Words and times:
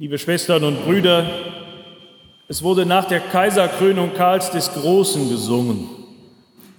Liebe 0.00 0.18
Schwestern 0.18 0.64
und 0.64 0.82
Brüder, 0.86 1.26
es 2.48 2.62
wurde 2.62 2.86
nach 2.86 3.04
der 3.04 3.20
Kaiserkrönung 3.20 4.14
Karls 4.14 4.50
des 4.50 4.72
Großen 4.72 5.28
gesungen 5.28 5.90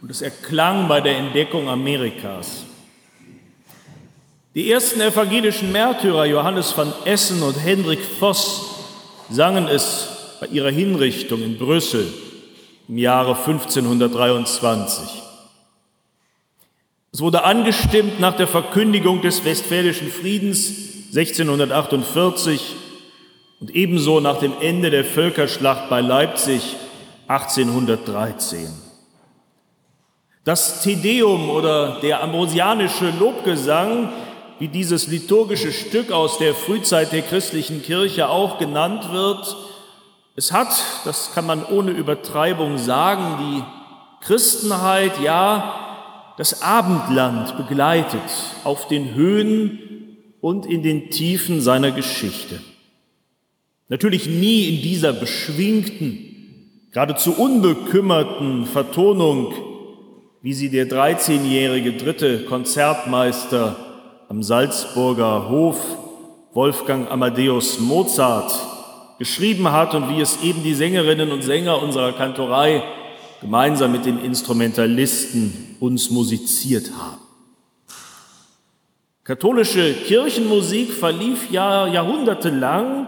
und 0.01 0.09
es 0.09 0.23
erklang 0.23 0.87
bei 0.87 1.01
der 1.01 1.17
Entdeckung 1.17 1.69
Amerikas. 1.69 2.63
Die 4.55 4.71
ersten 4.71 5.01
evangelischen 5.01 5.71
Märtyrer 5.71 6.25
Johannes 6.25 6.71
von 6.71 6.91
Essen 7.05 7.43
und 7.43 7.63
Hendrik 7.63 7.99
Voss 8.03 8.65
sangen 9.29 9.67
es 9.67 10.37
bei 10.39 10.47
ihrer 10.47 10.71
Hinrichtung 10.71 11.43
in 11.43 11.59
Brüssel 11.59 12.11
im 12.87 12.97
Jahre 12.97 13.35
1523. 13.35 15.21
Es 17.11 17.21
wurde 17.21 17.43
angestimmt 17.43 18.19
nach 18.19 18.35
der 18.35 18.47
Verkündigung 18.47 19.21
des 19.21 19.45
Westfälischen 19.45 20.09
Friedens 20.09 20.73
1648 21.15 22.77
und 23.61 23.75
ebenso 23.75 24.19
nach 24.19 24.39
dem 24.39 24.53
Ende 24.59 24.89
der 24.89 25.05
Völkerschlacht 25.05 25.87
bei 25.87 26.01
Leipzig 26.01 26.75
1813. 27.27 28.67
Das 30.43 30.81
Tedeum 30.81 31.51
oder 31.51 31.99
der 32.01 32.23
ambrosianische 32.23 33.11
Lobgesang, 33.19 34.09
wie 34.57 34.67
dieses 34.67 35.07
liturgische 35.07 35.71
Stück 35.71 36.11
aus 36.11 36.39
der 36.39 36.55
Frühzeit 36.55 37.11
der 37.11 37.21
christlichen 37.21 37.83
Kirche 37.83 38.29
auch 38.29 38.57
genannt 38.57 39.11
wird, 39.11 39.55
es 40.35 40.51
hat, 40.51 40.73
das 41.05 41.33
kann 41.35 41.45
man 41.45 41.63
ohne 41.63 41.91
Übertreibung 41.91 42.79
sagen, 42.79 43.37
die 43.39 44.25
Christenheit, 44.25 45.19
ja, 45.21 46.33
das 46.37 46.63
Abendland 46.63 47.55
begleitet 47.57 48.21
auf 48.63 48.87
den 48.87 49.13
Höhen 49.13 50.17
und 50.41 50.65
in 50.65 50.81
den 50.81 51.11
Tiefen 51.11 51.61
seiner 51.61 51.91
Geschichte. 51.91 52.59
Natürlich 53.91 54.25
nie 54.25 54.69
in 54.69 54.81
dieser 54.81 55.11
beschwingten, 55.11 56.79
geradezu 56.93 57.33
unbekümmerten 57.33 58.65
Vertonung, 58.65 59.53
wie 60.41 60.53
sie 60.53 60.69
der 60.69 60.87
13-jährige 60.87 61.91
dritte 61.97 62.45
Konzertmeister 62.45 63.75
am 64.29 64.43
Salzburger 64.43 65.49
Hof, 65.49 65.75
Wolfgang 66.53 67.11
Amadeus 67.11 67.81
Mozart, 67.81 68.53
geschrieben 69.19 69.69
hat 69.73 69.93
und 69.93 70.07
wie 70.07 70.21
es 70.21 70.41
eben 70.41 70.63
die 70.63 70.73
Sängerinnen 70.73 71.29
und 71.29 71.41
Sänger 71.41 71.83
unserer 71.83 72.13
Kantorei 72.13 72.81
gemeinsam 73.41 73.91
mit 73.91 74.05
den 74.05 74.23
Instrumentalisten 74.23 75.75
uns 75.81 76.09
musiziert 76.09 76.91
haben. 76.97 77.19
Katholische 79.25 79.93
Kirchenmusik 80.05 80.93
verlief 80.93 81.51
ja 81.51 81.87
jahrhundertelang 81.87 83.07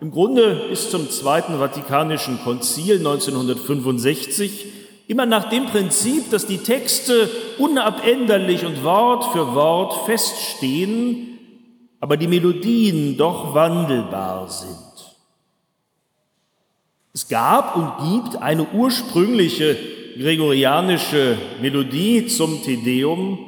im 0.00 0.10
Grunde 0.10 0.66
bis 0.68 0.90
zum 0.90 1.10
Zweiten 1.10 1.58
Vatikanischen 1.58 2.40
Konzil 2.42 2.98
1965 2.98 4.66
immer 5.08 5.26
nach 5.26 5.48
dem 5.48 5.66
Prinzip, 5.66 6.30
dass 6.30 6.46
die 6.46 6.58
Texte 6.58 7.28
unabänderlich 7.58 8.64
und 8.64 8.84
Wort 8.84 9.32
für 9.32 9.54
Wort 9.54 10.06
feststehen, 10.06 11.38
aber 11.98 12.16
die 12.16 12.28
Melodien 12.28 13.16
doch 13.16 13.54
wandelbar 13.54 14.48
sind. 14.48 14.76
Es 17.12 17.26
gab 17.26 17.74
und 17.74 18.12
gibt 18.22 18.40
eine 18.40 18.66
ursprüngliche 18.72 19.76
gregorianische 20.16 21.36
Melodie 21.60 22.26
zum 22.26 22.62
Tedeum. 22.62 23.47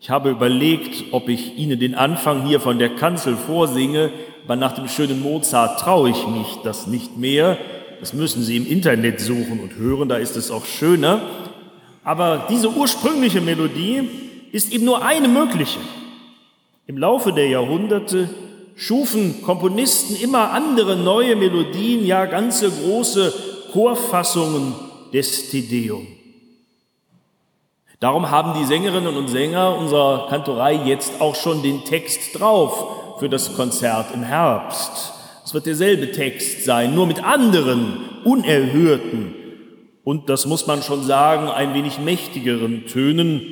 Ich 0.00 0.10
habe 0.10 0.30
überlegt, 0.30 1.12
ob 1.12 1.28
ich 1.28 1.56
Ihnen 1.56 1.80
den 1.80 1.94
Anfang 1.94 2.46
hier 2.46 2.60
von 2.60 2.78
der 2.78 2.90
Kanzel 2.90 3.36
vorsinge, 3.36 4.10
aber 4.44 4.54
nach 4.54 4.72
dem 4.72 4.88
schönen 4.88 5.20
Mozart 5.20 5.80
traue 5.80 6.10
ich 6.10 6.26
mich 6.26 6.46
das 6.62 6.86
nicht 6.86 7.16
mehr. 7.16 7.58
Das 8.00 8.12
müssen 8.12 8.42
Sie 8.42 8.56
im 8.56 8.66
Internet 8.66 9.20
suchen 9.20 9.60
und 9.60 9.74
hören, 9.74 10.08
da 10.08 10.16
ist 10.16 10.36
es 10.36 10.50
auch 10.50 10.64
schöner. 10.64 11.20
Aber 12.04 12.46
diese 12.48 12.70
ursprüngliche 12.70 13.40
Melodie 13.40 14.08
ist 14.52 14.72
eben 14.72 14.84
nur 14.84 15.04
eine 15.04 15.28
mögliche. 15.28 15.80
Im 16.86 16.96
Laufe 16.96 17.32
der 17.32 17.48
Jahrhunderte 17.48 18.30
schufen 18.76 19.42
Komponisten 19.42 20.16
immer 20.16 20.52
andere 20.52 20.96
neue 20.96 21.34
Melodien, 21.34 22.06
ja 22.06 22.24
ganze 22.26 22.70
große 22.70 23.34
Chorfassungen 23.72 24.74
des 25.12 25.50
Tedeum. 25.50 26.06
Darum 28.00 28.30
haben 28.30 28.58
die 28.58 28.66
Sängerinnen 28.66 29.16
und 29.16 29.28
Sänger 29.28 29.76
unserer 29.76 30.28
Kantorei 30.28 30.74
jetzt 30.74 31.20
auch 31.20 31.34
schon 31.34 31.62
den 31.62 31.84
Text 31.84 32.38
drauf 32.38 33.18
für 33.18 33.28
das 33.28 33.54
Konzert 33.54 34.14
im 34.14 34.22
Herbst. 34.22 35.12
Es 35.44 35.52
wird 35.54 35.66
derselbe 35.66 36.12
Text 36.12 36.64
sein, 36.64 36.94
nur 36.94 37.06
mit 37.06 37.24
anderen, 37.24 38.20
unerhörten 38.24 39.34
und, 40.08 40.30
das 40.30 40.46
muss 40.46 40.66
man 40.66 40.82
schon 40.82 41.04
sagen, 41.04 41.48
ein 41.48 41.74
wenig 41.74 41.98
mächtigeren 41.98 42.86
Tönen, 42.86 43.42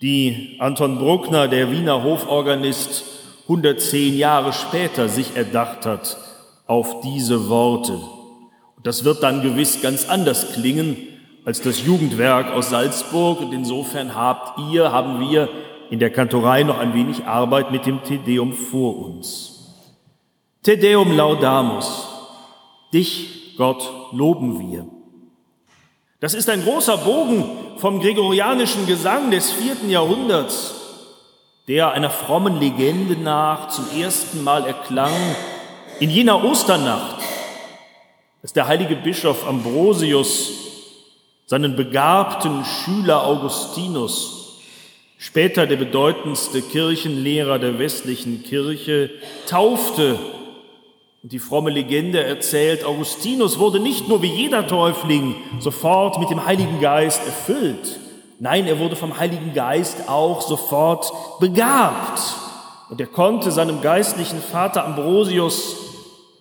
die 0.00 0.56
Anton 0.58 0.98
Bruckner, 0.98 1.46
der 1.46 1.70
Wiener 1.70 2.02
Hoforganist, 2.02 3.04
110 3.42 4.16
Jahre 4.16 4.54
später 4.54 5.10
sich 5.10 5.36
erdacht 5.36 5.84
hat 5.84 6.16
auf 6.66 7.02
diese 7.02 7.50
Worte. 7.50 8.00
Das 8.82 9.04
wird 9.04 9.22
dann 9.22 9.42
gewiss 9.42 9.82
ganz 9.82 10.08
anders 10.08 10.54
klingen 10.54 10.96
als 11.44 11.60
das 11.60 11.84
Jugendwerk 11.84 12.52
aus 12.52 12.70
Salzburg. 12.70 13.40
Und 13.40 13.52
insofern 13.52 14.14
habt 14.14 14.58
ihr, 14.72 14.92
haben 14.92 15.20
wir 15.20 15.48
in 15.90 15.98
der 15.98 16.10
Kantorei 16.10 16.62
noch 16.62 16.78
ein 16.78 16.94
wenig 16.94 17.24
Arbeit 17.24 17.70
mit 17.70 17.86
dem 17.86 18.02
Tedeum 18.02 18.52
vor 18.52 18.98
uns. 18.98 19.72
Tedeum 20.62 21.16
laudamus. 21.16 22.08
Dich, 22.92 23.54
Gott, 23.56 23.90
loben 24.12 24.58
wir. 24.58 24.86
Das 26.20 26.32
ist 26.32 26.48
ein 26.48 26.62
großer 26.62 26.96
Bogen 26.98 27.44
vom 27.76 28.00
gregorianischen 28.00 28.86
Gesang 28.86 29.30
des 29.30 29.50
vierten 29.50 29.90
Jahrhunderts, 29.90 30.74
der 31.68 31.92
einer 31.92 32.08
frommen 32.08 32.58
Legende 32.58 33.16
nach 33.20 33.68
zum 33.68 33.84
ersten 34.00 34.42
Mal 34.42 34.64
erklang 34.64 35.12
in 36.00 36.08
jener 36.08 36.42
Osternacht, 36.42 37.22
als 38.42 38.52
der 38.54 38.66
heilige 38.66 38.96
Bischof 38.96 39.46
Ambrosius 39.46 40.63
seinen 41.54 41.76
begabten 41.76 42.64
Schüler 42.64 43.24
Augustinus 43.24 44.58
später 45.18 45.68
der 45.68 45.76
bedeutendste 45.76 46.60
Kirchenlehrer 46.60 47.60
der 47.60 47.78
westlichen 47.78 48.42
Kirche, 48.42 49.10
taufte. 49.46 50.18
Und 51.22 51.30
die 51.30 51.38
fromme 51.38 51.70
Legende 51.70 52.24
erzählt, 52.24 52.84
Augustinus 52.84 53.60
wurde 53.60 53.78
nicht 53.78 54.08
nur 54.08 54.20
wie 54.20 54.34
jeder 54.34 54.66
Täufling 54.66 55.36
sofort 55.60 56.18
mit 56.18 56.28
dem 56.28 56.44
Heiligen 56.44 56.80
Geist 56.80 57.24
erfüllt, 57.24 58.00
nein, 58.40 58.66
er 58.66 58.80
wurde 58.80 58.96
vom 58.96 59.16
Heiligen 59.20 59.52
Geist 59.54 60.08
auch 60.08 60.42
sofort 60.42 61.12
begabt. 61.38 62.20
Und 62.90 63.00
er 63.00 63.06
konnte 63.06 63.52
seinem 63.52 63.80
geistlichen 63.80 64.40
Vater 64.40 64.84
Ambrosius 64.84 65.76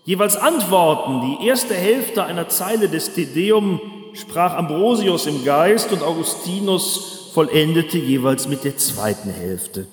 jeweils 0.06 0.38
antworten. 0.38 1.22
Die 1.22 1.46
erste 1.46 1.76
Hälfte 1.76 2.24
einer 2.24 2.50
Zeile 2.50 2.90
des 2.90 3.14
Tedeum 3.14 3.80
sprach 4.14 4.56
Ambrosius 4.56 5.26
im 5.26 5.44
Geist 5.44 5.92
und 5.92 6.04
Augustinus 6.04 7.30
vollendete 7.34 7.98
jeweils 7.98 8.48
mit 8.48 8.64
der 8.64 8.78
zweiten 8.78 9.30
Hälfte. 9.30 9.88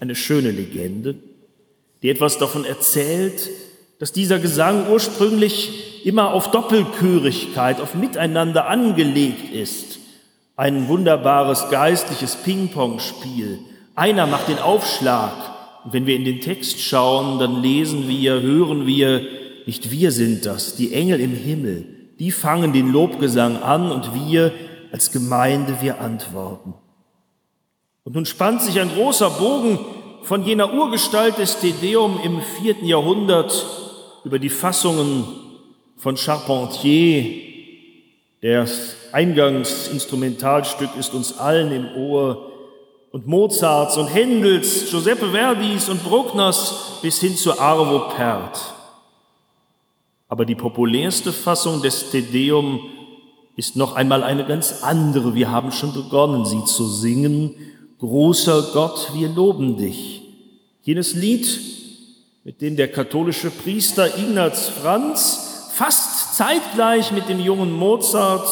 Eine 0.00 0.14
schöne 0.14 0.50
Legende, 0.50 1.16
die 2.02 2.10
etwas 2.10 2.38
davon 2.38 2.64
erzählt, 2.64 3.50
dass 3.98 4.12
dieser 4.12 4.38
Gesang 4.38 4.88
ursprünglich 4.90 6.06
immer 6.06 6.32
auf 6.32 6.52
Doppelchörigkeit, 6.52 7.80
auf 7.80 7.94
Miteinander 7.94 8.68
angelegt 8.68 9.52
ist. 9.52 9.98
Ein 10.56 10.88
wunderbares 10.88 11.68
geistliches 11.70 12.36
Ping-Pong-Spiel. 12.36 13.58
Einer 13.96 14.26
macht 14.26 14.48
den 14.48 14.58
Aufschlag. 14.58 15.34
Und 15.84 15.92
wenn 15.92 16.06
wir 16.06 16.14
in 16.14 16.24
den 16.24 16.40
Text 16.40 16.80
schauen, 16.80 17.40
dann 17.40 17.60
lesen 17.62 18.08
wir, 18.08 18.40
hören 18.40 18.86
wir, 18.86 19.22
nicht 19.66 19.90
wir 19.90 20.12
sind 20.12 20.46
das, 20.46 20.76
die 20.76 20.92
Engel 20.92 21.20
im 21.20 21.34
Himmel, 21.34 21.84
die 22.18 22.30
fangen 22.30 22.72
den 22.72 22.92
Lobgesang 22.92 23.62
an 23.62 23.90
und 23.92 24.14
wir 24.14 24.52
als 24.92 25.12
Gemeinde 25.12 25.80
wir 25.80 26.00
antworten. 26.00 26.74
Und 28.04 28.14
nun 28.14 28.26
spannt 28.26 28.62
sich 28.62 28.80
ein 28.80 28.90
großer 28.90 29.30
Bogen 29.30 29.78
von 30.22 30.44
jener 30.44 30.72
Urgestalt 30.72 31.38
des 31.38 31.60
Tedeum 31.60 32.18
im 32.24 32.40
vierten 32.40 32.86
Jahrhundert 32.86 33.66
über 34.24 34.38
die 34.38 34.48
Fassungen 34.48 35.24
von 35.96 36.16
Charpentier. 36.16 37.42
Das 38.40 38.96
Eingangsinstrumentalstück 39.12 40.90
ist 40.98 41.14
uns 41.14 41.38
allen 41.38 41.72
im 41.72 41.96
Ohr. 41.96 42.44
Und 43.10 43.26
Mozarts 43.26 43.96
und 43.96 44.08
Händels, 44.08 44.90
Giuseppe 44.90 45.30
Verdis 45.30 45.88
und 45.88 46.04
Bruckners 46.04 46.98
bis 47.00 47.20
hin 47.20 47.36
zu 47.36 47.58
Arvo 47.58 48.10
Pärt. 48.14 48.74
Aber 50.28 50.44
die 50.44 50.54
populärste 50.54 51.32
Fassung 51.32 51.80
des 51.82 52.10
Tedeum 52.10 52.80
ist 53.56 53.76
noch 53.76 53.96
einmal 53.96 54.22
eine 54.22 54.44
ganz 54.44 54.82
andere. 54.82 55.34
Wir 55.34 55.50
haben 55.50 55.72
schon 55.72 55.92
begonnen, 55.92 56.44
sie 56.44 56.64
zu 56.64 56.86
singen. 56.86 57.54
Großer 57.98 58.70
Gott, 58.72 59.10
wir 59.14 59.28
loben 59.28 59.76
dich. 59.76 60.22
Jenes 60.82 61.14
Lied, 61.14 61.48
mit 62.44 62.60
dem 62.60 62.76
der 62.76 62.92
katholische 62.92 63.50
Priester 63.50 64.16
Ignaz 64.16 64.68
Franz 64.68 65.70
fast 65.72 66.34
zeitgleich 66.36 67.10
mit 67.12 67.28
dem 67.28 67.40
jungen 67.40 67.72
Mozart 67.72 68.48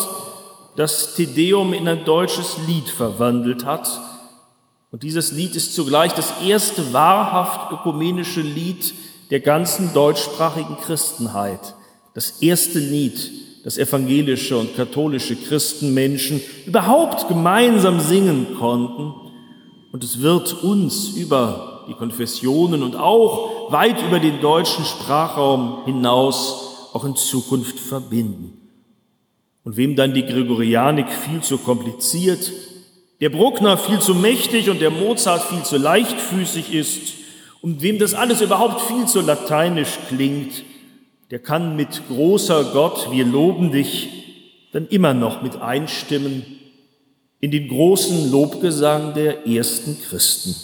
das 0.77 1.15
Tedeum 1.15 1.73
in 1.73 1.89
ein 1.89 2.05
deutsches 2.05 2.57
Lied 2.67 2.89
verwandelt 2.89 3.65
hat. 3.65 4.01
Und 4.91 5.03
dieses 5.03 5.33
Lied 5.33 5.57
ist 5.57 5.75
zugleich 5.75 6.13
das 6.13 6.41
erste 6.43 6.93
wahrhaft 6.93 7.73
ökumenische 7.73 8.41
Lied 8.41 8.95
der 9.31 9.41
ganzen 9.41 9.93
deutschsprachigen 9.93 10.77
Christenheit. 10.79 11.75
Das 12.15 12.43
erste 12.43 12.79
Lied, 12.79 13.31
das 13.65 13.79
evangelische 13.79 14.57
und 14.57 14.77
katholische 14.77 15.37
Christenmenschen 15.37 16.41
überhaupt 16.67 17.29
gemeinsam 17.29 18.01
singen 18.01 18.57
konnten. 18.59 19.15
Und 19.93 20.05
es 20.05 20.21
wird 20.21 20.63
uns 20.63 21.11
über 21.11 21.85
die 21.89 21.95
Konfessionen 21.95 22.83
und 22.83 22.97
auch 22.97 23.73
weit 23.73 24.03
über 24.03 24.21
den 24.21 24.41
deutschen 24.41 24.85
Sprachraum 24.85 25.85
hinaus 25.85 26.91
auch 26.93 27.05
in 27.05 27.17
Zukunft 27.17 27.79
verbinden. 27.79 28.61
Und 29.65 29.77
wem 29.77 29.97
dann 29.97 30.15
die 30.15 30.25
Gregorianik 30.25 31.09
viel 31.11 31.41
zu 31.43 31.59
kompliziert, 31.59 32.53
der 33.21 33.31
Bruckner 33.31 33.77
viel 33.77 33.99
zu 33.99 34.15
mächtig 34.15 34.71
und 34.71 34.81
der 34.81 34.91
Mozart 34.91 35.43
viel 35.43 35.63
zu 35.65 35.77
leichtfüßig 35.77 36.73
ist 36.73 37.15
und 37.63 37.83
wem 37.83 37.99
das 37.99 38.15
alles 38.15 38.41
überhaupt 38.41 38.81
viel 38.83 39.07
zu 39.07 39.21
lateinisch 39.21 39.99
klingt, 40.09 40.65
der 41.31 41.39
kann 41.41 41.77
mit 41.77 42.03
großer 42.09 42.73
Gott, 42.73 43.11
wir 43.11 43.25
loben 43.25 43.73
dich, 43.73 44.09
dann 44.73 44.87
immer 44.89 45.15
noch 45.15 45.43
mit 45.43 45.57
einstimmen 45.57 46.45
in 47.41 47.51
den 47.51 47.69
großen 47.69 48.31
Lobgesang 48.31 49.15
der 49.15 49.47
ersten 49.47 50.01
Christen. 50.03 50.55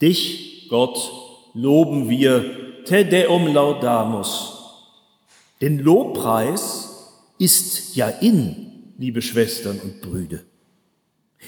Dich, 0.00 0.66
Gott, 0.68 1.12
loben 1.54 2.08
wir, 2.08 2.84
te 2.84 3.04
deum 3.04 3.52
laudamus. 3.52 4.56
Denn 5.60 5.78
Lobpreis 5.78 6.88
ist 7.38 7.96
ja 7.96 8.08
in, 8.08 8.94
liebe 8.98 9.20
Schwestern 9.20 9.78
und 9.80 10.00
Brüder. 10.00 10.40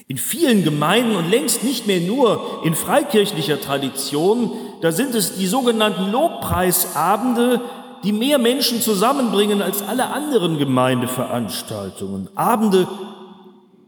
In 0.09 0.17
vielen 0.17 0.65
Gemeinden 0.65 1.17
und 1.17 1.31
längst 1.31 1.65
nicht 1.65 1.87
mehr 1.87 2.00
nur 2.00 2.62
in 2.65 2.75
freikirchlicher 2.75 3.61
Tradition, 3.61 4.50
da 4.81 4.91
sind 4.91 5.15
es 5.15 5.37
die 5.37 5.47
sogenannten 5.47 6.11
Lobpreisabende, 6.11 7.61
die 8.03 8.12
mehr 8.12 8.39
Menschen 8.39 8.81
zusammenbringen 8.81 9.62
als 9.62 9.83
alle 9.83 10.06
anderen 10.06 10.59
Gemeindeveranstaltungen. 10.59 12.29
Abende, 12.35 12.89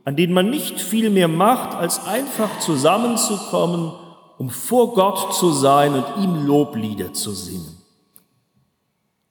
an 0.04 0.16
denen 0.16 0.34
man 0.34 0.50
nicht 0.50 0.80
viel 0.80 1.10
mehr 1.10 1.28
macht, 1.28 1.74
als 1.74 2.06
einfach 2.06 2.60
zusammenzukommen, 2.60 3.92
um 4.38 4.50
vor 4.50 4.94
Gott 4.94 5.34
zu 5.34 5.52
sein 5.52 5.94
und 5.94 6.04
ihm 6.22 6.46
Loblieder 6.46 7.12
zu 7.12 7.32
singen. 7.32 7.78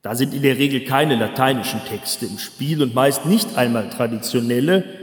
Da 0.01 0.15
sind 0.15 0.33
in 0.33 0.41
der 0.41 0.57
Regel 0.57 0.81
keine 0.81 1.15
lateinischen 1.15 1.81
Texte 1.85 2.25
im 2.25 2.37
Spiel 2.37 2.81
und 2.81 2.93
meist 2.93 3.25
nicht 3.25 3.55
einmal 3.57 3.89
traditionelle. 3.89 5.02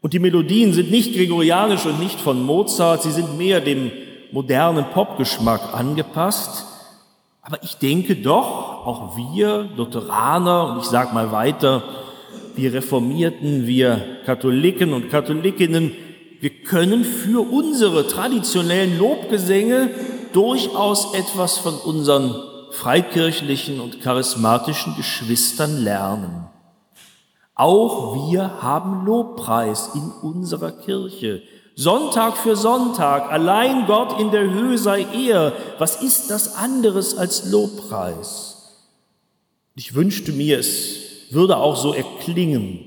Und 0.00 0.12
die 0.12 0.20
Melodien 0.20 0.72
sind 0.72 0.90
nicht 0.90 1.14
gregorianisch 1.14 1.84
und 1.86 1.98
nicht 1.98 2.20
von 2.20 2.42
Mozart, 2.42 3.02
sie 3.02 3.10
sind 3.10 3.36
mehr 3.36 3.60
dem 3.60 3.90
modernen 4.30 4.84
Popgeschmack 4.92 5.74
angepasst. 5.74 6.66
Aber 7.42 7.62
ich 7.62 7.76
denke 7.78 8.16
doch, 8.16 8.86
auch 8.86 9.16
wir 9.16 9.68
Lutheraner 9.76 10.72
und 10.72 10.78
ich 10.80 10.84
sage 10.84 11.14
mal 11.14 11.32
weiter, 11.32 11.82
wir 12.54 12.74
Reformierten, 12.74 13.66
wir 13.66 14.20
Katholiken 14.26 14.92
und 14.92 15.08
Katholikinnen, 15.08 15.92
wir 16.40 16.50
können 16.50 17.04
für 17.04 17.40
unsere 17.40 18.06
traditionellen 18.06 18.98
Lobgesänge 18.98 19.90
durchaus 20.32 21.14
etwas 21.14 21.58
von 21.58 21.74
unseren 21.74 22.34
freikirchlichen 22.70 23.80
und 23.80 24.00
charismatischen 24.02 24.94
Geschwistern 24.96 25.82
lernen. 25.82 26.48
Auch 27.58 28.30
wir 28.30 28.62
haben 28.62 29.04
Lobpreis 29.04 29.90
in 29.94 30.10
unserer 30.22 30.72
Kirche. 30.72 31.42
Sonntag 31.74 32.38
für 32.38 32.56
Sonntag, 32.56 33.30
allein 33.30 33.86
Gott 33.86 34.18
in 34.18 34.30
der 34.30 34.50
Höhe 34.50 34.78
sei 34.78 35.04
er. 35.14 35.52
Was 35.78 36.00
ist 36.02 36.30
das 36.30 36.56
anderes 36.56 37.18
als 37.18 37.50
Lobpreis? 37.50 38.78
Ich 39.74 39.94
wünschte 39.94 40.32
mir, 40.32 40.58
es 40.58 40.96
würde 41.30 41.58
auch 41.58 41.76
so 41.76 41.92
erklingen 41.92 42.78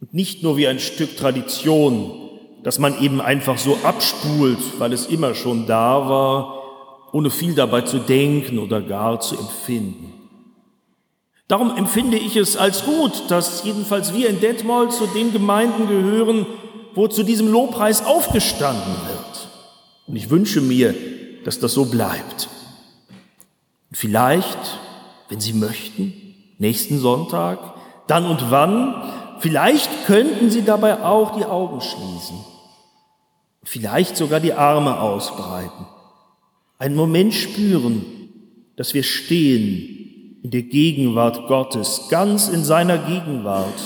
und 0.00 0.14
nicht 0.14 0.42
nur 0.42 0.56
wie 0.56 0.66
ein 0.66 0.78
Stück 0.78 1.16
Tradition, 1.18 2.12
das 2.62 2.78
man 2.78 3.00
eben 3.02 3.20
einfach 3.20 3.58
so 3.58 3.76
abspult, 3.82 4.78
weil 4.78 4.92
es 4.92 5.06
immer 5.06 5.34
schon 5.34 5.66
da 5.66 6.08
war 6.08 6.60
ohne 7.12 7.30
viel 7.30 7.54
dabei 7.54 7.82
zu 7.82 7.98
denken 7.98 8.58
oder 8.58 8.80
gar 8.80 9.20
zu 9.20 9.36
empfinden. 9.36 10.19
Darum 11.50 11.76
empfinde 11.76 12.16
ich 12.16 12.36
es 12.36 12.56
als 12.56 12.84
gut, 12.84 13.28
dass 13.28 13.64
jedenfalls 13.64 14.14
wir 14.14 14.28
in 14.28 14.38
Detmold 14.38 14.92
zu 14.92 15.08
den 15.08 15.32
Gemeinden 15.32 15.88
gehören, 15.88 16.46
wo 16.94 17.08
zu 17.08 17.24
diesem 17.24 17.48
Lobpreis 17.48 18.06
aufgestanden 18.06 18.94
wird. 19.08 19.48
Und 20.06 20.14
ich 20.14 20.30
wünsche 20.30 20.60
mir, 20.60 20.94
dass 21.44 21.58
das 21.58 21.72
so 21.72 21.86
bleibt. 21.86 22.48
Vielleicht, 23.90 24.78
wenn 25.28 25.40
Sie 25.40 25.52
möchten, 25.52 26.12
nächsten 26.58 27.00
Sonntag, 27.00 27.58
dann 28.06 28.26
und 28.26 28.52
wann, 28.52 29.12
vielleicht 29.40 30.06
könnten 30.06 30.52
Sie 30.52 30.62
dabei 30.62 31.02
auch 31.02 31.36
die 31.36 31.46
Augen 31.46 31.80
schließen, 31.80 32.44
vielleicht 33.64 34.16
sogar 34.16 34.38
die 34.38 34.52
Arme 34.52 35.00
ausbreiten 35.00 35.84
einen 36.78 36.94
Moment 36.94 37.34
spüren, 37.34 38.04
dass 38.76 38.94
wir 38.94 39.02
stehen 39.02 39.99
in 40.42 40.50
der 40.50 40.62
Gegenwart 40.62 41.46
Gottes, 41.46 42.08
ganz 42.10 42.48
in 42.48 42.64
seiner 42.64 42.98
Gegenwart. 42.98 43.80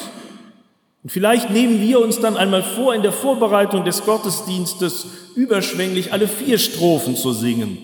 Und 1.03 1.11
vielleicht 1.11 1.51
nehmen 1.51 1.81
wir 1.81 2.01
uns 2.01 2.21
dann 2.21 2.37
einmal 2.37 2.62
vor, 2.62 2.95
in 2.95 3.03
der 3.03 3.12
Vorbereitung 3.12 3.85
des 3.85 4.05
Gottesdienstes 4.05 5.06
überschwänglich 5.37 6.12
alle 6.12 6.29
vier 6.29 6.59
Strophen 6.59 7.17
zu 7.17 7.33
singen. 7.33 7.79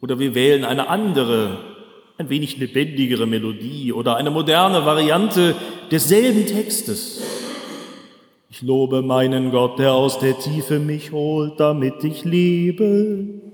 Oder 0.00 0.18
wir 0.18 0.34
wählen 0.34 0.64
eine 0.64 0.88
andere, 0.88 1.58
ein 2.18 2.30
wenig 2.30 2.56
lebendigere 2.56 3.26
Melodie 3.26 3.92
oder 3.92 4.16
eine 4.16 4.30
moderne 4.30 4.84
Variante 4.84 5.54
desselben 5.90 6.46
Textes. 6.46 7.22
Ich 8.48 8.62
lobe 8.62 9.02
meinen 9.02 9.52
Gott, 9.52 9.78
der 9.78 9.92
aus 9.92 10.18
der 10.18 10.38
Tiefe 10.38 10.80
mich 10.80 11.12
holt, 11.12 11.60
damit 11.60 12.02
ich 12.02 12.24
lebe. 12.24 13.49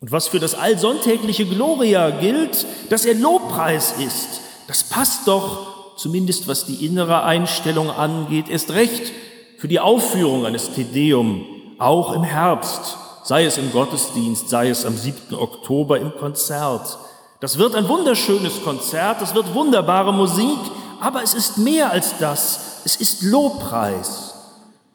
Und 0.00 0.12
was 0.12 0.28
für 0.28 0.38
das 0.38 0.54
allsonntägliche 0.54 1.44
Gloria 1.44 2.10
gilt, 2.10 2.66
dass 2.88 3.04
er 3.04 3.14
Lobpreis 3.14 3.94
ist, 3.98 4.40
das 4.68 4.84
passt 4.84 5.26
doch, 5.26 5.96
zumindest 5.96 6.46
was 6.46 6.66
die 6.66 6.86
innere 6.86 7.24
Einstellung 7.24 7.90
angeht, 7.90 8.48
erst 8.48 8.70
recht 8.70 9.12
für 9.58 9.66
die 9.66 9.80
Aufführung 9.80 10.46
eines 10.46 10.70
Tedeum, 10.70 11.44
auch 11.78 12.12
im 12.12 12.22
Herbst, 12.22 12.96
sei 13.24 13.44
es 13.44 13.58
im 13.58 13.72
Gottesdienst, 13.72 14.48
sei 14.48 14.68
es 14.68 14.86
am 14.86 14.96
7. 14.96 15.34
Oktober 15.34 15.98
im 15.98 16.12
Konzert. 16.14 16.98
Das 17.40 17.58
wird 17.58 17.74
ein 17.74 17.88
wunderschönes 17.88 18.62
Konzert, 18.62 19.20
das 19.20 19.34
wird 19.34 19.52
wunderbare 19.54 20.12
Musik, 20.12 20.58
aber 21.00 21.22
es 21.24 21.34
ist 21.34 21.58
mehr 21.58 21.90
als 21.90 22.16
das. 22.18 22.82
Es 22.84 22.96
ist 22.96 23.22
Lobpreis. 23.22 24.34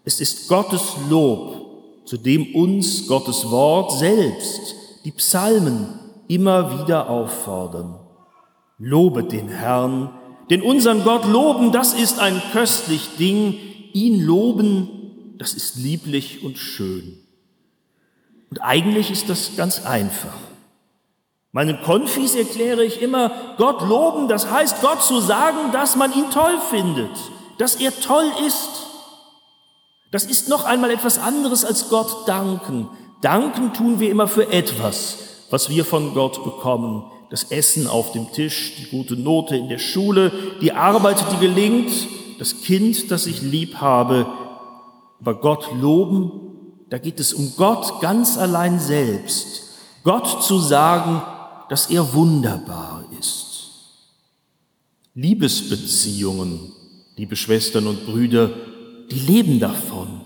Es 0.05 0.21
ist 0.21 0.47
Gottes 0.47 0.81
Lob, 1.09 2.05
zu 2.05 2.17
dem 2.17 2.55
uns 2.55 3.07
Gottes 3.07 3.49
Wort 3.49 3.91
selbst 3.91 4.75
die 5.03 5.11
Psalmen 5.11 5.87
immer 6.27 6.79
wieder 6.79 7.09
auffordern. 7.09 7.99
Lobet 8.77 9.31
den 9.31 9.49
Herrn, 9.49 10.09
denn 10.49 10.61
unseren 10.61 11.03
Gott 11.03 11.25
loben, 11.25 11.71
das 11.71 11.93
ist 11.93 12.19
ein 12.19 12.41
köstlich 12.51 13.15
Ding. 13.17 13.59
Ihn 13.93 14.21
loben, 14.21 15.35
das 15.37 15.53
ist 15.53 15.75
lieblich 15.75 16.43
und 16.43 16.57
schön. 16.57 17.19
Und 18.49 18.59
eigentlich 18.59 19.09
ist 19.09 19.29
das 19.29 19.55
ganz 19.55 19.85
einfach. 19.85 20.37
Meinen 21.51 21.81
Konfis 21.81 22.35
erkläre 22.35 22.83
ich 22.83 23.01
immer, 23.01 23.31
Gott 23.57 23.81
loben, 23.87 24.27
das 24.27 24.49
heißt 24.49 24.81
Gott 24.81 25.03
zu 25.03 25.19
sagen, 25.21 25.71
dass 25.71 25.95
man 25.95 26.11
ihn 26.13 26.29
toll 26.31 26.59
findet, 26.69 27.11
dass 27.59 27.75
er 27.75 27.99
toll 27.99 28.25
ist. 28.45 28.87
Das 30.11 30.25
ist 30.25 30.49
noch 30.49 30.65
einmal 30.65 30.91
etwas 30.91 31.19
anderes 31.19 31.63
als 31.63 31.89
Gott 31.89 32.27
danken. 32.27 32.89
Danken 33.23 33.73
tun 33.73 34.01
wir 34.01 34.11
immer 34.11 34.27
für 34.27 34.51
etwas, 34.51 35.17
was 35.49 35.69
wir 35.69 35.85
von 35.85 36.13
Gott 36.13 36.43
bekommen. 36.43 37.05
Das 37.29 37.45
Essen 37.45 37.87
auf 37.87 38.11
dem 38.11 38.31
Tisch, 38.33 38.73
die 38.77 38.89
gute 38.89 39.15
Note 39.15 39.55
in 39.55 39.69
der 39.69 39.79
Schule, 39.79 40.31
die 40.61 40.73
Arbeit, 40.73 41.23
die 41.31 41.37
gelingt, 41.37 41.91
das 42.37 42.61
Kind, 42.61 43.11
das 43.11 43.25
ich 43.25 43.41
lieb 43.41 43.75
habe. 43.75 44.27
Aber 45.21 45.35
Gott 45.35 45.69
loben, 45.79 46.31
da 46.89 46.97
geht 46.97 47.19
es 47.21 47.33
um 47.33 47.53
Gott 47.55 48.01
ganz 48.01 48.37
allein 48.37 48.79
selbst. 48.79 49.63
Gott 50.03 50.43
zu 50.43 50.59
sagen, 50.59 51.23
dass 51.69 51.89
er 51.89 52.13
wunderbar 52.13 53.05
ist. 53.17 53.71
Liebesbeziehungen, 55.15 56.73
liebe 57.15 57.37
Schwestern 57.37 57.87
und 57.87 58.05
Brüder, 58.05 58.51
die 59.09 59.19
leben 59.19 59.61
davon 59.61 60.22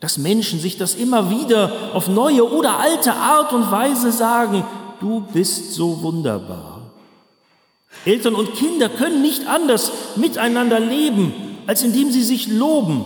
dass 0.00 0.18
Menschen 0.18 0.60
sich 0.60 0.76
das 0.76 0.94
immer 0.94 1.30
wieder 1.30 1.72
auf 1.92 2.08
neue 2.08 2.48
oder 2.48 2.78
alte 2.78 3.12
Art 3.12 3.52
und 3.52 3.70
Weise 3.70 4.12
sagen, 4.12 4.64
du 5.00 5.20
bist 5.32 5.74
so 5.74 6.02
wunderbar. 6.02 6.92
Eltern 8.04 8.36
und 8.36 8.54
Kinder 8.54 8.88
können 8.88 9.22
nicht 9.22 9.48
anders 9.48 9.90
miteinander 10.16 10.78
leben, 10.78 11.32
als 11.66 11.82
indem 11.82 12.12
sie 12.12 12.22
sich 12.22 12.48
loben. 12.48 13.04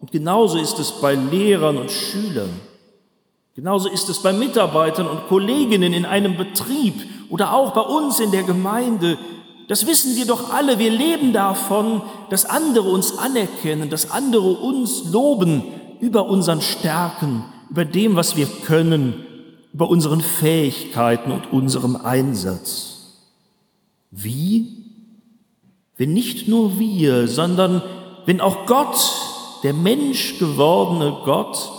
Und 0.00 0.12
genauso 0.12 0.58
ist 0.58 0.78
es 0.78 0.92
bei 0.92 1.14
Lehrern 1.14 1.76
und 1.76 1.90
Schülern. 1.90 2.60
Genauso 3.56 3.88
ist 3.88 4.08
es 4.08 4.22
bei 4.22 4.32
Mitarbeitern 4.32 5.08
und 5.08 5.26
Kolleginnen 5.26 5.92
in 5.92 6.06
einem 6.06 6.36
Betrieb 6.36 6.94
oder 7.28 7.52
auch 7.54 7.72
bei 7.72 7.80
uns 7.80 8.20
in 8.20 8.30
der 8.30 8.44
Gemeinde. 8.44 9.18
Das 9.66 9.84
wissen 9.84 10.14
wir 10.14 10.26
doch 10.26 10.52
alle. 10.52 10.78
Wir 10.78 10.92
leben 10.92 11.32
davon, 11.32 12.02
dass 12.30 12.46
andere 12.46 12.88
uns 12.88 13.18
anerkennen, 13.18 13.90
dass 13.90 14.12
andere 14.12 14.48
uns 14.48 15.10
loben 15.10 15.64
über 16.00 16.26
unseren 16.26 16.60
Stärken, 16.60 17.44
über 17.70 17.84
dem, 17.84 18.16
was 18.16 18.36
wir 18.36 18.46
können, 18.46 19.24
über 19.72 19.88
unseren 19.88 20.20
Fähigkeiten 20.20 21.30
und 21.30 21.52
unserem 21.52 21.96
Einsatz. 21.96 22.98
Wie? 24.10 24.84
Wenn 25.96 26.12
nicht 26.12 26.48
nur 26.48 26.78
wir, 26.78 27.28
sondern 27.28 27.82
wenn 28.26 28.40
auch 28.40 28.66
Gott, 28.66 28.96
der 29.62 29.74
Mensch 29.74 30.38
gewordene 30.38 31.18
Gott, 31.24 31.70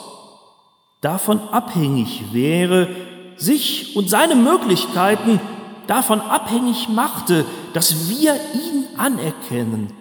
davon 1.02 1.40
abhängig 1.40 2.34
wäre, 2.34 2.90
sich 3.38 3.96
und 3.96 4.10
seine 4.10 4.36
Möglichkeiten 4.36 5.40
davon 5.88 6.22
abhängig 6.22 6.90
machte, 6.90 7.46
dass 7.74 8.10
wir 8.10 8.34
ihn 8.34 8.86
anerkennen, 8.98 9.94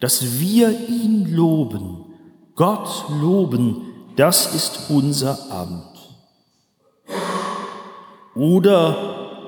dass 0.00 0.40
wir 0.40 0.88
ihn 0.88 1.34
loben, 1.34 2.03
Gott 2.56 3.06
loben, 3.20 3.82
das 4.16 4.54
ist 4.54 4.90
unser 4.90 5.50
Amt. 5.50 5.94
Oder 8.34 9.40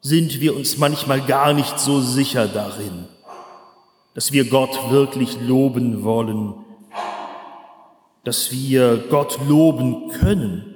sind 0.00 0.40
wir 0.40 0.56
uns 0.56 0.78
manchmal 0.78 1.20
gar 1.20 1.52
nicht 1.52 1.78
so 1.78 2.00
sicher 2.00 2.48
darin, 2.48 3.06
dass 4.14 4.32
wir 4.32 4.48
Gott 4.48 4.90
wirklich 4.90 5.40
loben 5.40 6.04
wollen, 6.04 6.54
dass 8.24 8.50
wir 8.50 8.98
Gott 9.10 9.38
loben 9.48 10.10
können. 10.10 10.68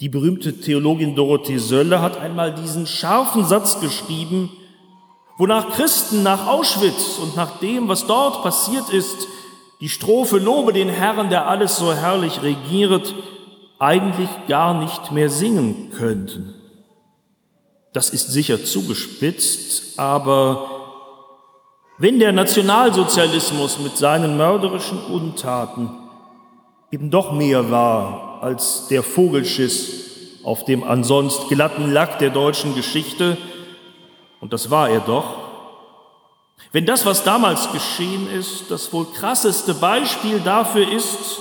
Die 0.00 0.08
berühmte 0.08 0.60
Theologin 0.60 1.14
Dorothee 1.14 1.58
Sölle 1.58 2.02
hat 2.02 2.18
einmal 2.18 2.54
diesen 2.54 2.86
scharfen 2.86 3.44
Satz 3.44 3.80
geschrieben, 3.80 4.50
wonach 5.38 5.70
Christen 5.70 6.22
nach 6.22 6.46
Auschwitz 6.46 7.18
und 7.22 7.36
nach 7.36 7.58
dem, 7.58 7.88
was 7.88 8.06
dort 8.06 8.42
passiert 8.42 8.90
ist, 8.90 9.28
die 9.80 9.88
Strophe 9.88 10.38
Lobe 10.38 10.72
den 10.72 10.88
Herrn, 10.88 11.28
der 11.28 11.46
alles 11.48 11.76
so 11.76 11.92
herrlich 11.92 12.42
regiert, 12.42 13.14
eigentlich 13.78 14.30
gar 14.48 14.74
nicht 14.74 15.12
mehr 15.12 15.28
singen 15.28 15.90
könnten. 15.90 16.54
Das 17.92 18.10
ist 18.10 18.28
sicher 18.28 18.64
zugespitzt, 18.64 19.98
aber 19.98 20.70
wenn 21.98 22.18
der 22.18 22.32
Nationalsozialismus 22.32 23.78
mit 23.78 23.96
seinen 23.96 24.36
mörderischen 24.36 24.98
Untaten 25.06 25.90
eben 26.90 27.10
doch 27.10 27.32
mehr 27.32 27.70
war 27.70 28.38
als 28.42 28.88
der 28.88 29.02
Vogelschiss 29.02 30.40
auf 30.44 30.64
dem 30.64 30.84
ansonst 30.84 31.48
glatten 31.48 31.90
Lack 31.90 32.18
der 32.18 32.30
deutschen 32.30 32.74
Geschichte, 32.74 33.36
und 34.40 34.52
das 34.52 34.70
war 34.70 34.88
er 34.90 35.00
doch, 35.00 35.46
wenn 36.72 36.86
das, 36.86 37.06
was 37.06 37.24
damals 37.24 37.72
geschehen 37.72 38.30
ist, 38.30 38.70
das 38.70 38.92
wohl 38.92 39.06
krasseste 39.06 39.74
Beispiel 39.74 40.40
dafür 40.40 40.90
ist, 40.90 41.40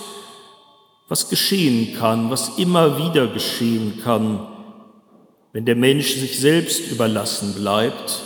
was 1.07 1.29
geschehen 1.29 1.97
kann, 1.97 2.29
was 2.29 2.57
immer 2.57 2.97
wieder 2.97 3.27
geschehen 3.27 4.01
kann, 4.03 4.47
wenn 5.53 5.65
der 5.65 5.75
Mensch 5.75 6.15
sich 6.15 6.39
selbst 6.39 6.91
überlassen 6.91 7.53
bleibt, 7.53 8.21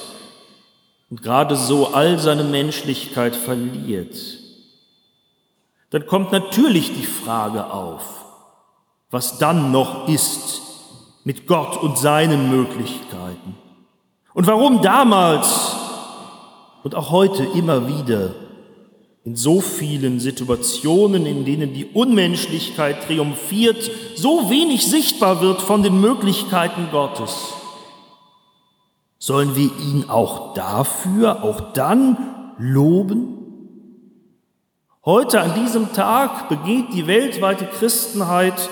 und 1.09 1.23
gerade 1.23 1.55
so 1.55 1.87
all 1.93 2.19
seine 2.19 2.43
Menschlichkeit 2.43 3.35
verliert, 3.35 4.15
dann 5.89 6.05
kommt 6.05 6.31
natürlich 6.31 6.93
die 6.93 7.05
Frage 7.05 7.71
auf, 7.71 8.03
was 9.09 9.39
dann 9.39 9.71
noch 9.71 10.07
ist 10.07 10.61
mit 11.23 11.47
Gott 11.47 11.77
und 11.77 11.97
seinen 11.97 12.49
Möglichkeiten. 12.51 13.57
Und 14.33 14.47
warum 14.47 14.81
damals 14.81 15.75
und 16.83 16.95
auch 16.95 17.11
heute 17.11 17.43
immer 17.43 17.87
wieder 17.87 18.35
in 19.25 19.35
so 19.35 19.61
vielen 19.61 20.19
Situationen, 20.19 21.25
in 21.25 21.45
denen 21.45 21.73
die 21.73 21.85
Unmenschlichkeit 21.85 23.05
triumphiert, 23.05 23.91
so 24.15 24.49
wenig 24.49 24.87
sichtbar 24.87 25.41
wird 25.41 25.61
von 25.61 25.83
den 25.83 25.99
Möglichkeiten 25.99 26.87
Gottes. 26.91 27.53
Sollen 29.17 29.55
wir 29.55 29.69
ihn 29.77 30.05
auch 30.07 30.53
dafür, 30.53 31.43
auch 31.43 31.73
dann 31.73 32.53
loben? 32.57 33.35
Heute 35.05 35.41
an 35.41 35.53
diesem 35.63 35.91
Tag 35.93 36.49
begeht 36.49 36.93
die 36.93 37.05
weltweite 37.05 37.65
Christenheit 37.65 38.69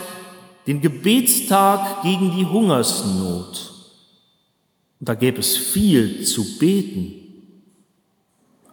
den 0.65 0.81
Gebetstag 0.81 2.01
gegen 2.03 2.35
die 2.35 2.45
Hungersnot. 2.45 3.76
Und 4.99 5.09
da 5.09 5.13
gäbe 5.13 5.39
es 5.39 5.55
viel 5.57 6.23
zu 6.23 6.57
beten, 6.57 7.13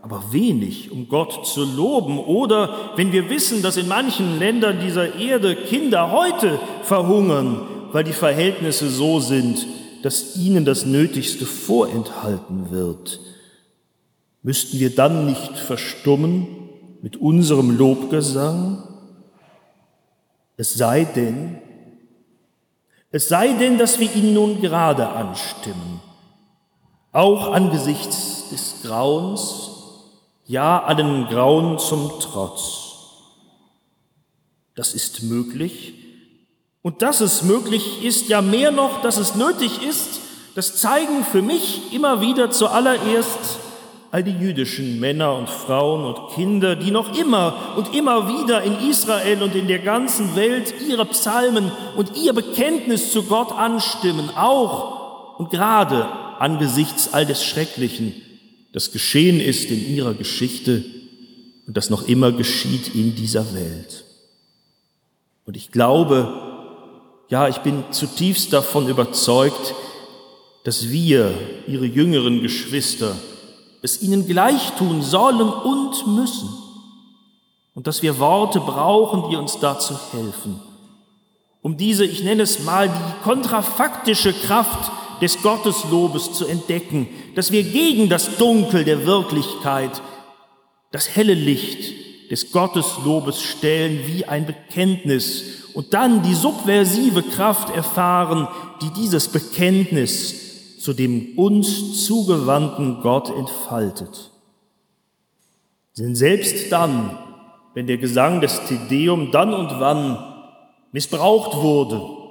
aber 0.00 0.32
wenig, 0.32 0.90
um 0.90 1.08
Gott 1.08 1.46
zu 1.46 1.64
loben. 1.64 2.18
Oder 2.18 2.92
wenn 2.96 3.12
wir 3.12 3.30
wissen, 3.30 3.62
dass 3.62 3.76
in 3.76 3.88
manchen 3.88 4.38
Ländern 4.38 4.80
dieser 4.80 5.16
Erde 5.16 5.56
Kinder 5.56 6.12
heute 6.12 6.60
verhungern, 6.82 7.62
weil 7.92 8.04
die 8.04 8.12
Verhältnisse 8.12 8.90
so 8.90 9.20
sind, 9.20 9.66
dass 10.02 10.36
ihnen 10.36 10.66
das 10.66 10.84
Nötigste 10.84 11.46
vorenthalten 11.46 12.70
wird. 12.70 13.20
Müssten 14.42 14.78
wir 14.78 14.94
dann 14.94 15.24
nicht 15.24 15.56
verstummen 15.56 16.46
mit 17.00 17.16
unserem 17.16 17.76
Lobgesang? 17.78 18.82
Es 20.58 20.74
sei 20.74 21.04
denn, 21.04 21.58
es 23.10 23.28
sei 23.28 23.54
denn, 23.54 23.78
dass 23.78 23.98
wir 24.00 24.14
ihn 24.14 24.34
nun 24.34 24.60
gerade 24.60 25.08
anstimmen, 25.08 26.02
auch 27.14 27.52
angesichts 27.52 28.50
des 28.50 28.82
Grauens, 28.82 29.70
ja 30.46 30.82
allen 30.82 31.28
Grauen 31.28 31.78
zum 31.78 32.10
Trotz. 32.20 32.90
Das 34.74 34.92
ist 34.94 35.22
möglich, 35.22 35.94
und 36.82 37.00
dass 37.00 37.22
es 37.22 37.42
möglich 37.42 38.04
ist, 38.04 38.28
ja 38.28 38.42
mehr 38.42 38.72
noch, 38.72 39.00
dass 39.00 39.16
es 39.16 39.36
nötig 39.36 39.82
ist, 39.82 40.20
das 40.56 40.76
zeigen 40.76 41.24
für 41.24 41.40
mich 41.40 41.94
immer 41.94 42.20
wieder 42.20 42.50
zuallererst 42.50 43.60
all 44.10 44.22
die 44.22 44.32
jüdischen 44.32 45.00
Männer 45.00 45.34
und 45.34 45.48
Frauen 45.48 46.04
und 46.04 46.34
Kinder, 46.34 46.76
die 46.76 46.90
noch 46.90 47.18
immer 47.18 47.74
und 47.76 47.94
immer 47.94 48.28
wieder 48.28 48.62
in 48.62 48.90
Israel 48.90 49.42
und 49.42 49.54
in 49.54 49.66
der 49.66 49.80
ganzen 49.80 50.36
Welt 50.36 50.74
ihre 50.86 51.04
Psalmen 51.06 51.72
und 51.96 52.16
ihr 52.16 52.32
Bekenntnis 52.32 53.12
zu 53.12 53.22
Gott 53.22 53.50
anstimmen, 53.50 54.30
auch 54.36 55.38
und 55.38 55.50
gerade 55.50 56.06
angesichts 56.40 57.12
all 57.12 57.26
des 57.26 57.44
Schrecklichen, 57.44 58.14
das 58.72 58.92
geschehen 58.92 59.40
ist 59.40 59.70
in 59.70 59.94
ihrer 59.94 60.14
Geschichte 60.14 60.84
und 61.66 61.76
das 61.76 61.90
noch 61.90 62.08
immer 62.08 62.32
geschieht 62.32 62.94
in 62.94 63.14
dieser 63.14 63.54
Welt. 63.54 64.04
Und 65.46 65.56
ich 65.56 65.70
glaube, 65.70 66.32
ja, 67.28 67.48
ich 67.48 67.58
bin 67.58 67.84
zutiefst 67.90 68.52
davon 68.52 68.88
überzeugt, 68.88 69.74
dass 70.64 70.90
wir, 70.90 71.34
ihre 71.66 71.84
jüngeren 71.84 72.40
Geschwister, 72.40 73.14
es 73.82 74.00
ihnen 74.00 74.26
gleich 74.26 74.72
tun 74.78 75.02
sollen 75.02 75.48
und 75.48 76.06
müssen. 76.06 76.48
Und 77.74 77.86
dass 77.86 78.02
wir 78.02 78.18
Worte 78.18 78.60
brauchen, 78.60 79.30
die 79.30 79.36
uns 79.36 79.58
dazu 79.60 79.94
helfen. 80.12 80.60
Um 81.60 81.76
diese, 81.76 82.04
ich 82.04 82.22
nenne 82.22 82.42
es 82.42 82.60
mal, 82.60 82.88
die 82.88 83.22
kontrafaktische 83.24 84.32
Kraft 84.32 84.90
des 85.20 85.42
Gotteslobes 85.42 86.32
zu 86.32 86.46
entdecken, 86.46 87.08
dass 87.34 87.52
wir 87.52 87.62
gegen 87.62 88.08
das 88.08 88.36
Dunkel 88.36 88.84
der 88.84 89.06
Wirklichkeit 89.06 90.02
das 90.90 91.16
helle 91.16 91.34
Licht 91.34 92.30
des 92.30 92.52
Gotteslobes 92.52 93.42
stellen 93.42 94.00
wie 94.06 94.24
ein 94.24 94.46
Bekenntnis 94.46 95.64
und 95.74 95.92
dann 95.92 96.22
die 96.22 96.34
subversive 96.34 97.22
Kraft 97.22 97.74
erfahren, 97.74 98.48
die 98.80 98.90
dieses 98.90 99.28
Bekenntnis 99.28 100.78
zu 100.78 100.92
dem 100.92 101.36
uns 101.36 102.06
zugewandten 102.06 103.00
Gott 103.02 103.30
entfaltet. 103.30 104.30
Denn 105.98 106.14
selbst 106.14 106.70
dann, 106.70 107.18
wenn 107.74 107.86
der 107.86 107.98
Gesang 107.98 108.40
des 108.40 108.60
Tedeum 108.66 109.30
dann 109.30 109.54
und 109.54 109.80
wann 109.80 110.18
missbraucht 110.92 111.56
wurde, 111.56 112.23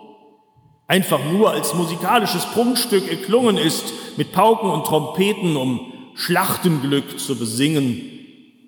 einfach 0.88 1.20
nur 1.32 1.52
als 1.52 1.74
musikalisches 1.74 2.46
Prunkstück 2.48 3.10
erklungen 3.10 3.58
ist, 3.58 3.94
mit 4.18 4.32
Pauken 4.32 4.70
und 4.70 4.86
Trompeten, 4.86 5.56
um 5.56 5.92
Schlachtenglück 6.16 7.20
zu 7.20 7.36
besingen 7.36 8.14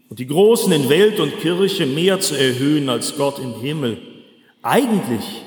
und 0.10 0.20
die 0.20 0.28
Großen 0.28 0.72
in 0.72 0.90
Welt 0.90 1.20
und 1.20 1.40
Kirche 1.40 1.86
mehr 1.86 2.20
zu 2.20 2.36
erhöhen 2.36 2.90
als 2.90 3.18
Gott 3.18 3.40
im 3.40 3.60
Himmel, 3.60 4.00
eigentlich 4.62 5.44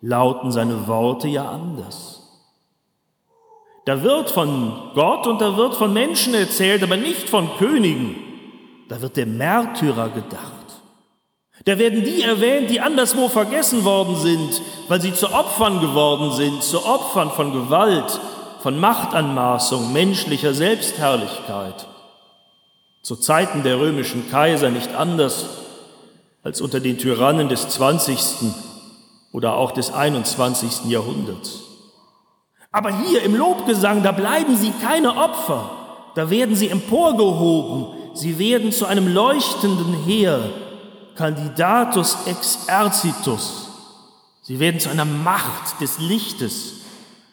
lauten 0.00 0.50
seine 0.50 0.86
Worte 0.88 1.28
ja 1.28 1.48
anders. 1.48 2.22
Da 3.84 4.02
wird 4.02 4.30
von 4.30 4.90
Gott 4.94 5.26
und 5.26 5.40
da 5.40 5.56
wird 5.56 5.74
von 5.74 5.92
Menschen 5.92 6.34
erzählt, 6.34 6.82
aber 6.82 6.96
nicht 6.96 7.28
von 7.28 7.48
Königen. 7.58 8.16
Da 8.88 9.00
wird 9.00 9.16
der 9.16 9.26
Märtyrer 9.26 10.08
gedacht. 10.10 10.61
Da 11.64 11.78
werden 11.78 12.04
die 12.04 12.22
erwähnt, 12.22 12.70
die 12.70 12.80
anderswo 12.80 13.28
vergessen 13.28 13.84
worden 13.84 14.16
sind, 14.16 14.62
weil 14.88 15.00
sie 15.00 15.14
zu 15.14 15.32
Opfern 15.32 15.80
geworden 15.80 16.32
sind, 16.32 16.62
zu 16.62 16.84
Opfern 16.84 17.30
von 17.30 17.52
Gewalt, 17.52 18.20
von 18.62 18.78
Machtanmaßung, 18.78 19.92
menschlicher 19.92 20.54
Selbstherrlichkeit. 20.54 21.86
Zu 23.02 23.16
Zeiten 23.16 23.62
der 23.62 23.78
römischen 23.78 24.28
Kaiser 24.30 24.70
nicht 24.70 24.94
anders 24.94 25.46
als 26.42 26.60
unter 26.60 26.80
den 26.80 26.98
Tyrannen 26.98 27.48
des 27.48 27.68
20. 27.68 28.18
oder 29.32 29.56
auch 29.56 29.70
des 29.72 29.92
21. 29.92 30.86
Jahrhunderts. 30.90 31.60
Aber 32.72 32.90
hier 33.04 33.22
im 33.22 33.36
Lobgesang, 33.36 34.02
da 34.02 34.12
bleiben 34.12 34.56
sie 34.56 34.72
keine 34.82 35.16
Opfer, 35.16 35.70
da 36.14 36.30
werden 36.30 36.56
sie 36.56 36.68
emporgehoben, 36.68 38.14
sie 38.14 38.38
werden 38.38 38.72
zu 38.72 38.86
einem 38.86 39.06
leuchtenden 39.12 39.94
Heer, 40.04 40.40
Candidatus 41.16 42.16
ex 42.26 42.66
ercitus. 42.66 43.68
Sie 44.42 44.58
werden 44.58 44.80
zu 44.80 44.88
einer 44.88 45.04
Macht 45.04 45.80
des 45.80 45.98
Lichtes. 45.98 46.74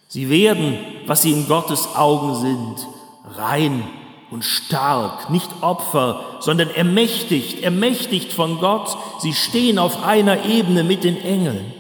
Sie 0.07 0.29
werden, 0.29 0.77
was 1.05 1.21
sie 1.21 1.31
in 1.31 1.48
Gottes 1.48 1.95
Augen 1.95 2.36
sind, 2.36 2.88
rein 3.36 3.83
und 4.31 4.43
stark, 4.43 5.29
nicht 5.29 5.50
Opfer, 5.62 6.38
sondern 6.39 6.69
ermächtigt, 6.69 7.63
ermächtigt 7.63 8.31
von 8.31 8.59
Gott. 8.59 8.95
Sie 9.19 9.33
stehen 9.33 9.79
auf 9.79 10.03
einer 10.03 10.45
Ebene 10.45 10.83
mit 10.83 11.03
den 11.03 11.19
Engeln, 11.21 11.74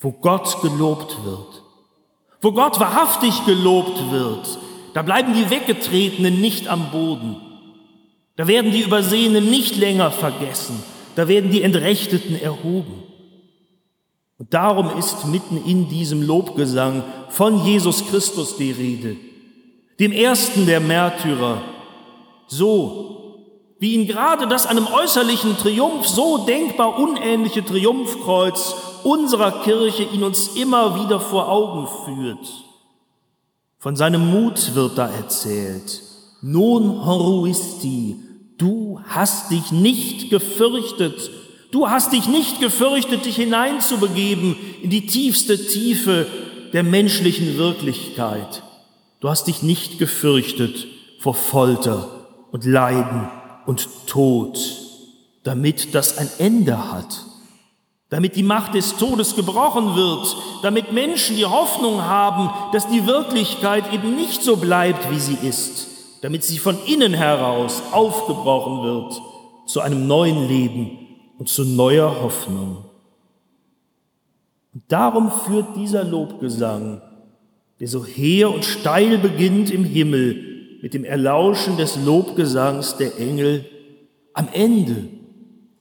wo 0.00 0.12
Gott 0.12 0.60
gelobt 0.62 1.24
wird, 1.24 1.62
wo 2.40 2.52
Gott 2.52 2.80
wahrhaftig 2.80 3.44
gelobt 3.44 4.10
wird. 4.10 4.58
Da 4.94 5.02
bleiben 5.02 5.34
die 5.34 5.50
Weggetretenen 5.50 6.40
nicht 6.40 6.68
am 6.68 6.90
Boden. 6.90 7.45
Da 8.36 8.46
werden 8.46 8.70
die 8.70 8.82
Übersehenen 8.82 9.50
nicht 9.50 9.76
länger 9.76 10.10
vergessen. 10.10 10.82
Da 11.14 11.28
werden 11.28 11.50
die 11.50 11.62
Entrechteten 11.62 12.38
erhoben. 12.40 13.02
Und 14.38 14.52
darum 14.52 14.98
ist 14.98 15.26
mitten 15.26 15.64
in 15.64 15.88
diesem 15.88 16.22
Lobgesang 16.22 17.02
von 17.30 17.64
Jesus 17.64 18.06
Christus 18.06 18.56
die 18.56 18.70
Rede, 18.70 19.16
dem 19.98 20.12
ersten 20.12 20.66
der 20.66 20.80
Märtyrer, 20.80 21.62
so 22.46 23.06
wie 23.78 23.94
ihn 23.94 24.06
gerade 24.06 24.46
das 24.46 24.66
einem 24.66 24.86
äußerlichen 24.86 25.56
Triumph 25.56 26.06
so 26.06 26.38
denkbar 26.46 26.98
unähnliche 26.98 27.64
Triumphkreuz 27.64 28.74
unserer 29.04 29.62
Kirche 29.62 30.02
ihn 30.02 30.22
uns 30.22 30.48
immer 30.56 31.02
wieder 31.02 31.20
vor 31.20 31.48
Augen 31.48 31.86
führt. 32.04 32.46
Von 33.78 33.96
seinem 33.96 34.30
Mut 34.30 34.74
wird 34.74 34.98
da 34.98 35.08
erzählt. 35.08 36.02
Non 36.42 37.04
horuisti, 37.04 38.16
Du 38.58 39.00
hast 39.08 39.50
dich 39.50 39.70
nicht 39.70 40.30
gefürchtet. 40.30 41.30
Du 41.72 41.90
hast 41.90 42.12
dich 42.12 42.26
nicht 42.26 42.60
gefürchtet, 42.60 43.26
dich 43.26 43.36
hineinzubegeben 43.36 44.56
in 44.82 44.88
die 44.88 45.06
tiefste 45.06 45.58
Tiefe 45.66 46.26
der 46.72 46.82
menschlichen 46.82 47.58
Wirklichkeit. 47.58 48.62
Du 49.20 49.28
hast 49.28 49.46
dich 49.46 49.62
nicht 49.62 49.98
gefürchtet 49.98 50.86
vor 51.18 51.34
Folter 51.34 52.08
und 52.50 52.64
Leiden 52.64 53.28
und 53.66 53.88
Tod, 54.06 54.58
damit 55.42 55.94
das 55.94 56.16
ein 56.16 56.30
Ende 56.38 56.92
hat, 56.92 57.24
damit 58.08 58.36
die 58.36 58.42
Macht 58.42 58.74
des 58.74 58.96
Todes 58.96 59.36
gebrochen 59.36 59.96
wird, 59.96 60.36
damit 60.62 60.92
Menschen 60.92 61.36
die 61.36 61.44
Hoffnung 61.44 62.02
haben, 62.02 62.50
dass 62.72 62.88
die 62.88 63.06
Wirklichkeit 63.06 63.92
eben 63.92 64.16
nicht 64.16 64.42
so 64.42 64.56
bleibt, 64.56 65.10
wie 65.10 65.20
sie 65.20 65.36
ist 65.46 65.95
damit 66.22 66.44
sie 66.44 66.58
von 66.58 66.76
innen 66.86 67.14
heraus 67.14 67.82
aufgebrochen 67.92 68.82
wird 68.82 69.20
zu 69.66 69.80
einem 69.80 70.06
neuen 70.06 70.48
Leben 70.48 70.98
und 71.38 71.48
zu 71.48 71.64
neuer 71.64 72.22
Hoffnung. 72.22 72.84
Und 74.74 74.82
darum 74.88 75.30
führt 75.30 75.76
dieser 75.76 76.04
Lobgesang, 76.04 77.00
der 77.80 77.88
so 77.88 78.04
hehr 78.04 78.52
und 78.52 78.64
steil 78.64 79.18
beginnt 79.18 79.70
im 79.70 79.84
Himmel, 79.84 80.78
mit 80.82 80.94
dem 80.94 81.04
Erlauschen 81.04 81.76
des 81.76 81.96
Lobgesangs 82.04 82.96
der 82.96 83.18
Engel, 83.18 83.64
am 84.34 84.48
Ende 84.52 85.08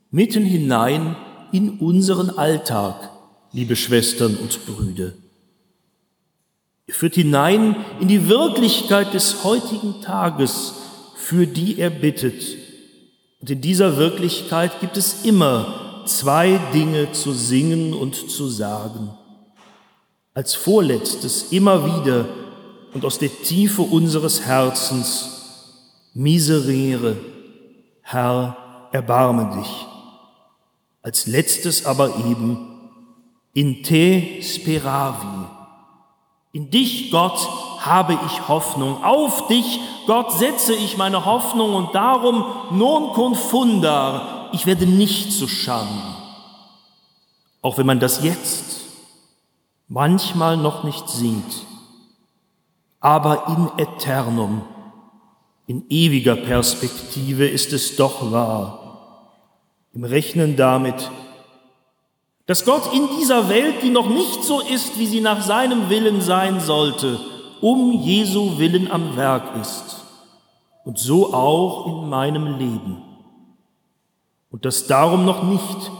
mitten 0.09 0.43
hinein 0.43 1.15
in 1.51 1.79
unseren 1.79 2.29
Alltag, 2.29 3.11
liebe 3.51 3.75
Schwestern 3.75 4.35
und 4.35 4.65
Brüder. 4.65 5.11
Er 6.87 6.93
führt 6.93 7.15
hinein 7.15 7.75
in 7.99 8.07
die 8.07 8.27
Wirklichkeit 8.27 9.13
des 9.13 9.43
heutigen 9.43 10.01
Tages, 10.01 10.73
für 11.15 11.47
die 11.47 11.79
er 11.79 11.89
bittet. 11.89 12.57
Und 13.41 13.49
in 13.49 13.61
dieser 13.61 13.97
Wirklichkeit 13.97 14.79
gibt 14.79 14.97
es 14.97 15.25
immer 15.25 16.03
zwei 16.05 16.59
Dinge 16.73 17.11
zu 17.11 17.31
singen 17.31 17.93
und 17.93 18.29
zu 18.29 18.47
sagen. 18.47 19.09
Als 20.33 20.53
vorletztes 20.53 21.51
immer 21.51 21.85
wieder 21.85 22.25
und 22.93 23.05
aus 23.05 23.17
der 23.19 23.29
Tiefe 23.29 23.81
unseres 23.81 24.41
Herzens, 24.41 26.09
miserere, 26.13 27.17
Herr, 28.01 28.89
erbarme 28.91 29.57
dich. 29.57 29.85
Als 31.01 31.27
letztes 31.27 31.85
aber 31.85 32.17
eben, 32.19 32.89
in 33.53 33.83
te 33.83 34.41
speravi, 34.41 35.44
in 36.55 36.69
dich, 36.69 37.11
Gott, 37.11 37.49
habe 37.81 38.17
ich 38.25 38.47
Hoffnung. 38.47 39.03
Auf 39.03 39.47
dich, 39.47 39.81
Gott, 40.07 40.31
setze 40.31 40.73
ich 40.73 40.95
meine 40.95 41.25
Hoffnung 41.25 41.75
und 41.75 41.93
darum 41.93 42.45
non 42.71 43.11
confunda, 43.11 44.49
ich 44.53 44.65
werde 44.65 44.85
nicht 44.85 45.33
zu 45.33 45.49
Schanden. 45.49 46.15
Auch 47.61 47.77
wenn 47.77 47.85
man 47.85 47.99
das 47.99 48.23
jetzt 48.23 48.85
manchmal 49.89 50.55
noch 50.55 50.85
nicht 50.85 51.09
sieht, 51.09 51.65
aber 53.01 53.47
in 53.49 53.85
Eternum, 53.85 54.61
in 55.67 55.83
ewiger 55.89 56.37
Perspektive 56.37 57.49
ist 57.49 57.73
es 57.73 57.97
doch 57.97 58.31
wahr. 58.31 59.33
Im 59.91 60.05
Rechnen 60.05 60.55
damit, 60.55 61.11
dass 62.45 62.63
Gott 62.63 62.93
in 62.93 63.07
dieser 63.19 63.49
Welt, 63.49 63.81
die 63.81 63.89
noch 63.89 64.09
nicht 64.09 64.43
so 64.43 64.61
ist, 64.61 64.99
wie 64.99 65.07
sie 65.07 65.21
nach 65.21 65.41
seinem 65.41 65.89
Willen 65.89 66.21
sein 66.21 66.59
sollte, 66.59 67.19
um 67.59 68.03
Jesu 68.03 68.59
Willen 68.59 68.91
am 68.91 69.15
Werk 69.17 69.59
ist. 69.59 70.03
Und 70.83 70.99
so 70.99 71.33
auch 71.33 71.87
in 71.87 72.09
meinem 72.09 72.59
Leben. 72.59 73.01
Und 74.51 74.65
dass 74.65 74.85
darum 74.85 75.25
noch 75.25 75.43
nicht 75.43 75.91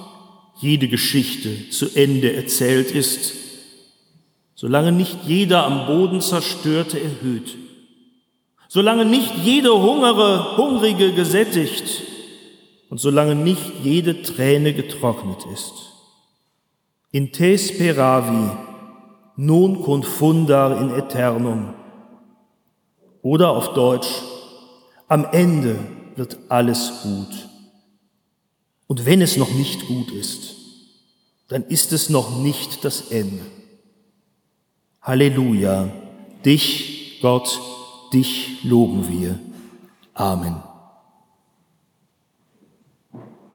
jede 0.57 0.87
Geschichte 0.87 1.71
zu 1.71 1.87
Ende 1.95 2.33
erzählt 2.33 2.91
ist, 2.91 3.33
solange 4.53 4.91
nicht 4.91 5.17
jeder 5.25 5.65
am 5.65 5.87
Boden 5.87 6.21
zerstörte 6.21 7.01
erhöht, 7.01 7.57
solange 8.67 9.03
nicht 9.03 9.31
jede 9.43 9.73
Hungere, 9.73 10.57
Hungrige 10.57 11.11
gesättigt 11.13 12.03
und 12.91 12.99
solange 12.99 13.33
nicht 13.33 13.83
jede 13.83 14.21
Träne 14.21 14.73
getrocknet 14.73 15.39
ist 15.51 15.94
in 17.15 17.31
te 17.31 17.57
speravi, 17.57 18.51
nun 19.37 19.81
confundar 19.81 20.81
in 20.81 20.89
eternum. 20.89 21.73
Oder 23.21 23.51
auf 23.51 23.73
Deutsch, 23.73 24.09
am 25.07 25.23
Ende 25.31 25.79
wird 26.17 26.37
alles 26.49 26.91
gut. 27.03 27.49
Und 28.87 29.05
wenn 29.05 29.21
es 29.21 29.37
noch 29.37 29.51
nicht 29.51 29.87
gut 29.87 30.11
ist, 30.11 30.55
dann 31.47 31.63
ist 31.63 31.93
es 31.93 32.09
noch 32.09 32.37
nicht 32.41 32.83
das 32.83 33.11
Ende. 33.11 33.45
Halleluja, 35.01 35.87
dich, 36.43 37.19
Gott, 37.21 37.61
dich 38.11 38.61
loben 38.65 39.07
wir. 39.07 39.39
Amen. 40.13 40.74